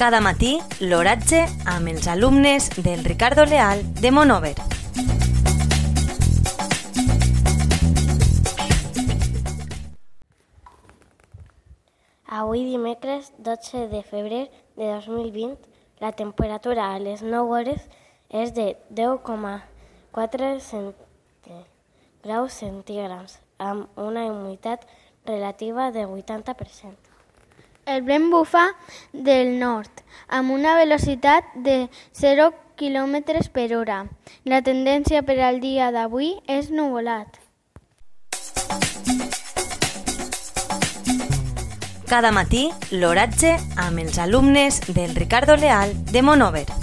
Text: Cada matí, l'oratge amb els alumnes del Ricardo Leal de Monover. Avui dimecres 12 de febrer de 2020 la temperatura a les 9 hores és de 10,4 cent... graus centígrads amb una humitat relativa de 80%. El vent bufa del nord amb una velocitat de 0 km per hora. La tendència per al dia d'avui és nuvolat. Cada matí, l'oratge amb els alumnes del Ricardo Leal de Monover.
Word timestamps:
Cada 0.00 0.22
matí, 0.24 0.54
l'oratge 0.80 1.42
amb 1.68 1.90
els 1.90 2.06
alumnes 2.08 2.70
del 2.80 3.02
Ricardo 3.04 3.44
Leal 3.44 3.82
de 4.00 4.10
Monover. 4.10 4.54
Avui 12.24 12.64
dimecres 12.64 13.28
12 13.44 13.90
de 13.92 14.00
febrer 14.00 14.40
de 14.80 14.88
2020 14.88 15.68
la 16.00 16.14
temperatura 16.16 16.94
a 16.94 16.98
les 16.98 17.20
9 17.20 17.52
hores 17.58 17.84
és 18.30 18.56
de 18.56 18.78
10,4 18.88 20.50
cent... 20.70 20.96
graus 22.24 22.56
centígrads 22.64 23.36
amb 23.58 24.00
una 24.00 24.24
humitat 24.32 24.88
relativa 25.26 25.92
de 25.92 26.08
80%. 26.08 27.09
El 27.86 28.02
vent 28.02 28.30
bufa 28.30 28.66
del 29.12 29.58
nord 29.58 30.02
amb 30.28 30.52
una 30.52 30.76
velocitat 30.76 31.44
de 31.54 31.88
0 32.12 32.52
km 32.76 33.20
per 33.52 33.68
hora. 33.76 34.06
La 34.44 34.62
tendència 34.62 35.22
per 35.22 35.40
al 35.44 35.60
dia 35.60 35.90
d'avui 35.92 36.34
és 36.46 36.70
nuvolat. 36.70 37.40
Cada 42.10 42.32
matí, 42.34 42.70
l'oratge 42.90 43.54
amb 43.78 44.02
els 44.02 44.18
alumnes 44.18 44.80
del 44.88 45.14
Ricardo 45.14 45.54
Leal 45.54 45.94
de 46.10 46.22
Monover. 46.22 46.79